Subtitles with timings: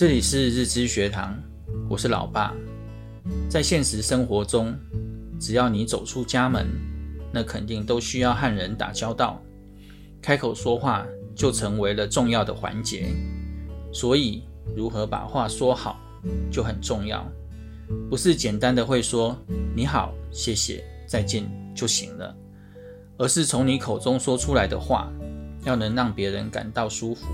[0.00, 1.38] 这里是日知学堂，
[1.86, 2.54] 我是老爸。
[3.50, 4.74] 在现实生活中，
[5.38, 6.66] 只要你走出家门，
[7.30, 9.38] 那肯定都需要和人打交道，
[10.22, 13.08] 开口说话就成为了重要的环节。
[13.92, 14.42] 所以，
[14.74, 16.00] 如何把话说好
[16.50, 17.22] 就很重要，
[18.08, 19.36] 不是简单的会说
[19.76, 22.34] 你好、谢谢、再见就行了，
[23.18, 25.12] 而是从你口中说出来的话，
[25.64, 27.26] 要能让别人感到舒服。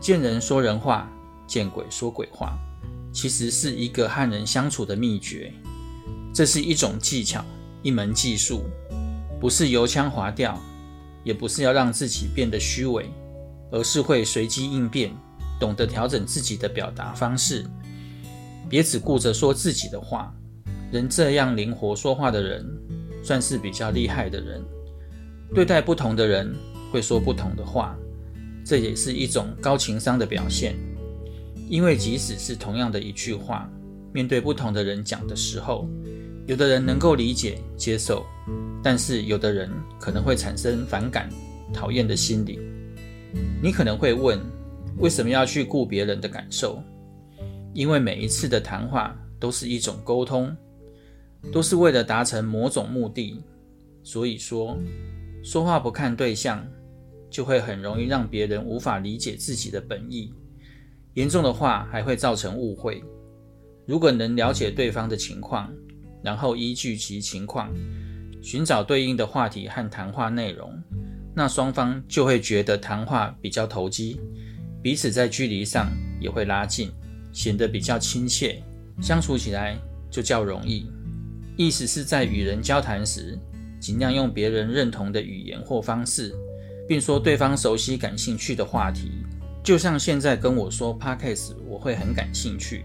[0.00, 1.08] 见人说人话。
[1.46, 2.58] 见鬼说鬼话，
[3.12, 5.52] 其实是一个和人相处的秘诀。
[6.32, 7.44] 这是一种技巧，
[7.82, 8.64] 一门技术，
[9.40, 10.60] 不是油腔滑调，
[11.22, 13.08] 也不是要让自己变得虚伪，
[13.70, 15.12] 而是会随机应变，
[15.60, 17.64] 懂得调整自己的表达方式。
[18.68, 20.34] 别只顾着说自己的话，
[20.90, 22.66] 能这样灵活说话的人，
[23.22, 24.60] 算是比较厉害的人。
[25.54, 26.52] 对待不同的人，
[26.90, 27.94] 会说不同的话，
[28.64, 30.74] 这也是一种高情商的表现。
[31.68, 33.70] 因为即使是同样的一句话，
[34.12, 35.88] 面对不同的人讲的时候，
[36.46, 38.24] 有的人能够理解接受，
[38.82, 41.28] 但是有的人可能会产生反感、
[41.72, 42.60] 讨厌的心理。
[43.62, 44.38] 你可能会问，
[44.98, 46.82] 为什么要去顾别人的感受？
[47.72, 50.54] 因为每一次的谈话都是一种沟通，
[51.50, 53.42] 都是为了达成某种目的。
[54.02, 54.78] 所以说，
[55.42, 56.64] 说话不看对象，
[57.30, 60.32] 就会很容易让别人无法理解自己的本意。
[61.14, 63.02] 严重的话还会造成误会。
[63.86, 65.72] 如果能了解对方的情况，
[66.22, 67.70] 然后依据其情况
[68.42, 70.72] 寻找对应的话题和谈话内容，
[71.34, 74.20] 那双方就会觉得谈话比较投机，
[74.82, 75.90] 彼此在距离上
[76.20, 76.90] 也会拉近，
[77.32, 78.62] 显得比较亲切，
[79.02, 79.76] 相处起来
[80.10, 80.86] 就较容易。
[81.56, 83.38] 意思是在与人交谈时，
[83.78, 86.34] 尽量用别人认同的语言或方式，
[86.88, 89.23] 并说对方熟悉、感兴趣的话题。
[89.64, 92.84] 就像现在跟我说 Podcast，我会很感兴趣。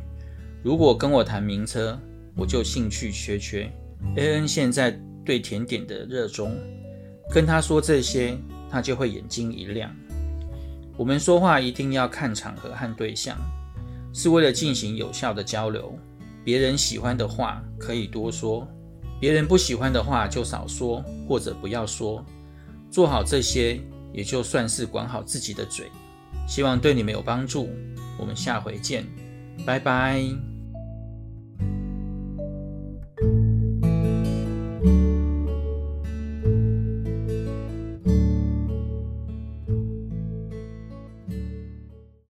[0.64, 2.00] 如果跟我谈名车，
[2.38, 3.70] 我就兴趣缺缺。
[4.16, 6.58] AN 现在对甜点的热衷，
[7.32, 8.38] 跟他说这些，
[8.70, 9.94] 他就会眼睛一亮。
[10.96, 13.38] 我们说话一定要看场合和对象，
[14.14, 15.94] 是为了进行有效的交流。
[16.46, 18.66] 别人喜欢的话可以多说，
[19.20, 22.24] 别人不喜欢的话就少说或者不要说。
[22.90, 23.82] 做好这些，
[24.14, 25.92] 也就算是管好自己的嘴。
[26.48, 27.70] 希望对你们有帮助，
[28.18, 29.06] 我们下回见，
[29.66, 30.49] 拜拜。